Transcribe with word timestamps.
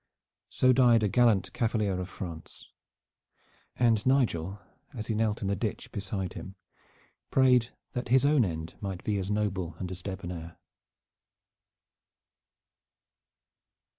So 0.49 0.73
died 0.73 1.03
a 1.03 1.07
gallant 1.07 1.53
cavalier 1.53 1.99
of 2.01 2.09
France, 2.09 2.71
and 3.75 4.03
Nigel 4.03 4.59
as 4.95 5.05
he 5.05 5.13
knelt 5.13 5.43
in 5.43 5.47
the 5.47 5.55
ditch 5.55 5.91
beside 5.91 6.33
him 6.33 6.55
prayed 7.29 7.69
that 7.93 8.07
his 8.07 8.25
own 8.25 8.43
end 8.43 8.73
might 8.81 9.03
be 9.03 9.19
as 9.19 9.29
noble 9.29 9.75
and 9.77 9.91
as 9.91 10.01
debonair. 10.01 10.57